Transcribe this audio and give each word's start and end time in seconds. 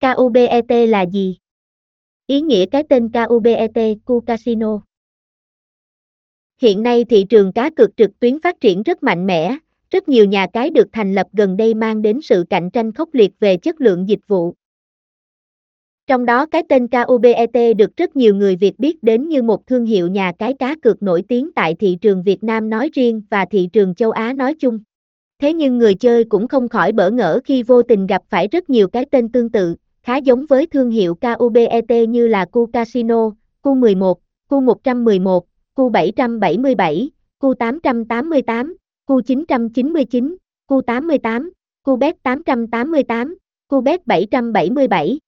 KUBET 0.00 0.88
là 0.88 1.06
gì? 1.06 1.36
Ý 2.26 2.40
nghĩa 2.40 2.66
cái 2.66 2.82
tên 2.88 3.08
KUBET, 3.08 3.98
Ku 4.04 4.20
Casino. 4.20 4.80
Hiện 6.62 6.82
nay 6.82 7.04
thị 7.04 7.24
trường 7.28 7.52
cá 7.52 7.70
cược 7.70 7.96
trực 7.96 8.20
tuyến 8.20 8.40
phát 8.40 8.60
triển 8.60 8.82
rất 8.82 9.02
mạnh 9.02 9.26
mẽ, 9.26 9.56
rất 9.90 10.08
nhiều 10.08 10.24
nhà 10.24 10.46
cái 10.52 10.70
được 10.70 10.88
thành 10.92 11.14
lập 11.14 11.26
gần 11.32 11.56
đây 11.56 11.74
mang 11.74 12.02
đến 12.02 12.20
sự 12.22 12.44
cạnh 12.50 12.70
tranh 12.70 12.92
khốc 12.92 13.14
liệt 13.14 13.32
về 13.40 13.56
chất 13.56 13.80
lượng 13.80 14.08
dịch 14.08 14.20
vụ. 14.26 14.54
Trong 16.06 16.26
đó 16.26 16.46
cái 16.46 16.62
tên 16.68 16.88
KUBET 16.88 17.76
được 17.76 17.96
rất 17.96 18.16
nhiều 18.16 18.34
người 18.34 18.56
Việt 18.56 18.78
biết 18.78 19.02
đến 19.02 19.28
như 19.28 19.42
một 19.42 19.66
thương 19.66 19.86
hiệu 19.86 20.08
nhà 20.08 20.32
cái 20.38 20.54
cá 20.54 20.76
cược 20.82 21.02
nổi 21.02 21.22
tiếng 21.28 21.52
tại 21.52 21.74
thị 21.74 21.98
trường 22.00 22.22
Việt 22.22 22.44
Nam 22.44 22.70
nói 22.70 22.90
riêng 22.92 23.22
và 23.30 23.44
thị 23.50 23.68
trường 23.72 23.94
châu 23.94 24.10
Á 24.10 24.32
nói 24.32 24.54
chung. 24.54 24.78
Thế 25.38 25.52
nhưng 25.52 25.78
người 25.78 25.94
chơi 25.94 26.24
cũng 26.24 26.48
không 26.48 26.68
khỏi 26.68 26.92
bỡ 26.92 27.10
ngỡ 27.10 27.40
khi 27.44 27.62
vô 27.62 27.82
tình 27.82 28.06
gặp 28.06 28.22
phải 28.28 28.48
rất 28.48 28.70
nhiều 28.70 28.88
cái 28.88 29.04
tên 29.10 29.32
tương 29.32 29.50
tự, 29.50 29.76
khá 30.02 30.16
giống 30.16 30.46
với 30.46 30.66
thương 30.66 30.90
hiệu 30.90 31.14
KUBET 31.14 32.08
như 32.08 32.28
là 32.28 32.44
Cu 32.44 32.66
Casino, 32.66 33.30
Cu11, 33.62 34.14
Cu111, 34.48 35.40
Cu777, 35.74 37.08
Cu888, 37.40 38.74
Cu999, 39.06 40.36
Cu88, 40.68 41.50
Cu 41.82 41.96
Bet 41.96 42.22
888, 42.22 43.36
Cu 43.68 43.80
Bet 43.80 44.06
777. 44.06 45.18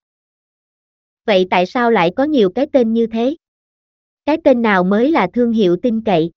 Vậy 1.27 1.47
tại 1.51 1.67
sao 1.67 1.91
lại 1.91 2.11
có 2.17 2.25
nhiều 2.25 2.51
cái 2.51 2.67
tên 2.73 2.93
như 2.93 3.07
thế? 3.07 3.37
Cái 4.27 4.37
tên 4.45 4.63
nào 4.63 4.85
mới 4.85 5.11
là 5.11 5.27
thương 5.33 5.53
hiệu 5.53 5.77
tin 5.77 6.01
cậy? 6.01 6.31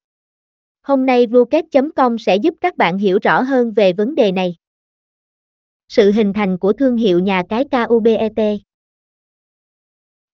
Hôm 0.82 1.06
nay 1.06 1.28
vuket.com 1.28 2.18
sẽ 2.18 2.36
giúp 2.36 2.54
các 2.62 2.78
bạn 2.78 2.98
hiểu 2.98 3.20
rõ 3.22 3.42
hơn 3.42 3.72
về 3.72 3.94
vấn 3.94 4.16
đề 4.16 4.32
này. 4.32 4.56
Sự 5.88 6.12
hình 6.12 6.34
thành 6.34 6.58
của 6.58 6.74
thương 6.74 6.98
hiệu 6.98 7.20
nhà 7.20 7.44
cái 7.50 7.66
KUBET 7.72 8.32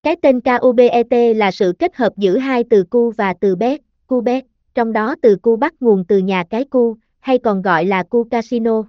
Cái 0.04 0.16
tên 0.22 0.40
KUBET 0.42 1.36
là 1.36 1.52
sự 1.52 1.74
kết 1.80 1.96
hợp 1.96 2.14
giữa 2.18 2.38
hai 2.38 2.64
từ 2.70 2.84
cu 2.84 3.12
và 3.12 3.34
từ 3.42 3.56
bet, 3.56 3.82
Cubet, 4.08 4.46
trong 4.76 4.94
đó 4.94 5.16
từ 5.22 5.36
cu 5.36 5.56
bắt 5.56 5.74
nguồn 5.80 6.06
từ 6.08 6.18
nhà 6.18 6.44
cái 6.50 6.64
cu, 6.64 6.98
hay 7.20 7.38
còn 7.38 7.62
gọi 7.62 7.86
là 7.86 8.04
cu 8.04 8.24
casino. 8.24 8.84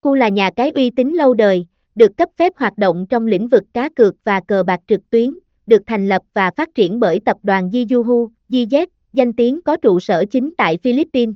Cu 0.00 0.14
là 0.14 0.28
nhà 0.28 0.50
cái 0.56 0.70
uy 0.70 0.90
tín 0.90 1.12
lâu 1.12 1.34
đời, 1.34 1.66
được 1.94 2.16
cấp 2.16 2.28
phép 2.36 2.52
hoạt 2.56 2.78
động 2.78 3.06
trong 3.08 3.26
lĩnh 3.26 3.48
vực 3.48 3.62
cá 3.72 3.88
cược 3.88 4.14
và 4.24 4.40
cờ 4.40 4.62
bạc 4.62 4.80
trực 4.86 5.10
tuyến, 5.10 5.38
được 5.66 5.82
thành 5.86 6.08
lập 6.08 6.22
và 6.34 6.50
phát 6.56 6.74
triển 6.74 7.00
bởi 7.00 7.20
tập 7.24 7.36
đoàn 7.42 7.68
Jiyuhu, 7.68 8.28
JZ, 8.48 8.86
danh 9.12 9.32
tiếng 9.32 9.62
có 9.62 9.76
trụ 9.76 10.00
sở 10.00 10.24
chính 10.30 10.50
tại 10.56 10.78
Philippines. 10.82 11.34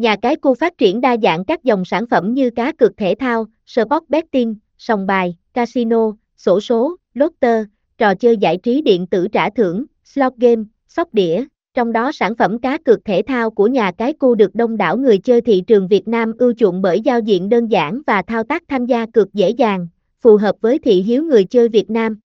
Nhà 0.00 0.16
cái 0.22 0.36
cu 0.36 0.54
phát 0.54 0.78
triển 0.78 1.00
đa 1.00 1.16
dạng 1.22 1.44
các 1.44 1.64
dòng 1.64 1.84
sản 1.84 2.06
phẩm 2.06 2.34
như 2.34 2.50
cá 2.50 2.72
cược 2.72 2.96
thể 2.96 3.14
thao, 3.18 3.46
sport 3.66 4.04
betting, 4.08 4.54
sòng 4.78 5.06
bài, 5.06 5.36
casino, 5.54 6.12
sổ 6.36 6.60
số, 6.60 6.96
lotto, 7.14 7.62
trò 7.98 8.14
chơi 8.14 8.36
giải 8.36 8.56
trí 8.56 8.82
điện 8.82 9.06
tử 9.06 9.28
trả 9.28 9.50
thưởng, 9.50 9.84
slot 10.04 10.32
game, 10.36 10.62
sóc 10.88 11.14
đĩa. 11.14 11.44
Trong 11.74 11.92
đó 11.92 12.12
sản 12.12 12.34
phẩm 12.34 12.58
cá 12.58 12.78
cược 12.78 13.04
thể 13.04 13.22
thao 13.26 13.50
của 13.50 13.66
nhà 13.66 13.92
cái 13.92 14.12
cu 14.12 14.34
được 14.34 14.54
đông 14.54 14.76
đảo 14.76 14.96
người 14.96 15.18
chơi 15.18 15.40
thị 15.40 15.62
trường 15.66 15.88
Việt 15.88 16.08
Nam 16.08 16.32
ưa 16.38 16.52
chuộng 16.52 16.82
bởi 16.82 17.00
giao 17.00 17.20
diện 17.20 17.48
đơn 17.48 17.66
giản 17.66 18.02
và 18.06 18.22
thao 18.22 18.44
tác 18.44 18.62
tham 18.68 18.86
gia 18.86 19.06
cược 19.06 19.34
dễ 19.34 19.50
dàng, 19.50 19.88
phù 20.20 20.36
hợp 20.36 20.56
với 20.60 20.78
thị 20.78 21.02
hiếu 21.02 21.24
người 21.24 21.44
chơi 21.44 21.68
Việt 21.68 21.90
Nam. 21.90 22.18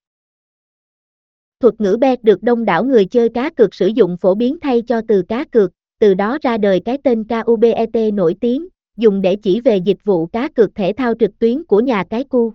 Thuật 1.60 1.82
ngữ 1.82 1.98
bet 2.02 2.24
được 2.24 2.44
đông 2.44 2.66
đảo 2.66 2.84
người 2.84 3.06
chơi 3.06 3.30
cá 3.30 3.50
cược 3.50 3.76
sử 3.76 3.88
dụng 3.88 4.18
phổ 4.18 4.36
biến 4.36 4.60
thay 4.60 4.82
cho 4.82 5.02
từ 5.08 5.22
cá 5.22 5.44
cược, 5.44 5.72
từ 6.00 6.14
đó 6.14 6.38
ra 6.42 6.58
đời 6.58 6.82
cái 6.86 6.98
tên 7.04 7.24
KUBET 7.24 8.14
nổi 8.14 8.36
tiếng, 8.42 8.68
dùng 8.98 9.22
để 9.22 9.36
chỉ 9.36 9.62
về 9.62 9.78
dịch 9.78 10.04
vụ 10.04 10.26
cá 10.26 10.48
cược 10.48 10.76
thể 10.76 10.94
thao 10.98 11.14
trực 11.20 11.40
tuyến 11.40 11.64
của 11.64 11.80
nhà 11.80 12.04
cái 12.10 12.24
cu. 12.24 12.54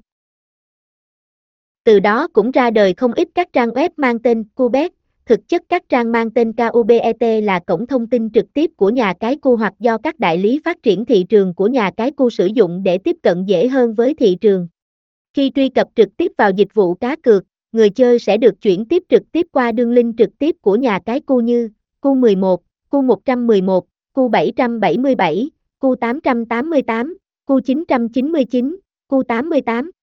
Từ 1.84 2.00
đó 2.00 2.28
cũng 2.32 2.50
ra 2.50 2.70
đời 2.70 2.94
không 2.94 3.12
ít 3.12 3.28
các 3.34 3.48
trang 3.52 3.68
web 3.68 3.90
mang 3.96 4.18
tên 4.18 4.44
Cubet, 4.44 4.92
thực 5.26 5.48
chất 5.48 5.62
các 5.68 5.88
trang 5.88 6.12
mang 6.12 6.30
tên 6.30 6.52
KUBET 6.52 7.44
là 7.44 7.60
cổng 7.66 7.86
thông 7.86 8.06
tin 8.06 8.30
trực 8.30 8.46
tiếp 8.54 8.70
của 8.76 8.90
nhà 8.90 9.14
cái 9.20 9.36
cu 9.36 9.56
hoặc 9.56 9.74
do 9.78 9.98
các 9.98 10.18
đại 10.18 10.38
lý 10.38 10.60
phát 10.64 10.82
triển 10.82 11.04
thị 11.04 11.24
trường 11.28 11.54
của 11.54 11.66
nhà 11.66 11.90
cái 11.96 12.10
cu 12.10 12.30
sử 12.30 12.46
dụng 12.46 12.82
để 12.82 12.98
tiếp 12.98 13.16
cận 13.22 13.44
dễ 13.44 13.68
hơn 13.68 13.94
với 13.94 14.14
thị 14.14 14.36
trường. 14.40 14.68
Khi 15.34 15.50
truy 15.54 15.68
cập 15.68 15.88
trực 15.94 16.16
tiếp 16.16 16.32
vào 16.38 16.50
dịch 16.50 16.74
vụ 16.74 16.94
cá 16.94 17.16
cược, 17.16 17.44
người 17.72 17.90
chơi 17.90 18.18
sẽ 18.18 18.36
được 18.36 18.60
chuyển 18.62 18.84
tiếp 18.84 19.02
trực 19.08 19.22
tiếp 19.32 19.46
qua 19.52 19.72
đường 19.72 19.92
link 19.92 20.18
trực 20.18 20.38
tiếp 20.38 20.56
của 20.60 20.76
nhà 20.76 20.98
cái 21.06 21.20
cu 21.20 21.40
như 21.40 21.68
Cu11, 22.02 22.56
Q111, 22.90 23.86
Q777, 24.14 25.50
Q888, 25.80 27.14
Q999, 27.48 28.80
Q88. 29.10 29.99